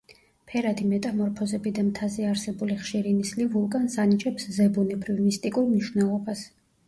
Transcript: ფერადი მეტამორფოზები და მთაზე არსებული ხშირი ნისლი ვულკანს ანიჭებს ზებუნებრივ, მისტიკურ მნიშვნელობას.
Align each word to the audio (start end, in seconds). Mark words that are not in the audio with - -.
ფერადი 0.51 0.85
მეტამორფოზები 0.93 1.73
და 1.79 1.83
მთაზე 1.89 2.25
არსებული 2.29 2.77
ხშირი 2.79 3.13
ნისლი 3.19 3.47
ვულკანს 3.57 3.99
ანიჭებს 4.05 4.49
ზებუნებრივ, 4.57 5.23
მისტიკურ 5.27 5.69
მნიშვნელობას. 5.75 6.43